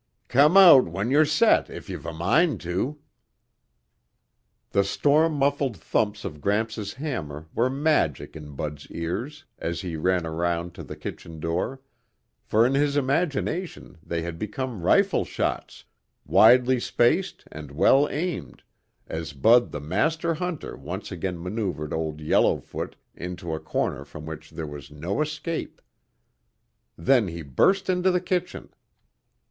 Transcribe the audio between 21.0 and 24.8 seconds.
again maneuvered Old Yellowfoot into a corner from which there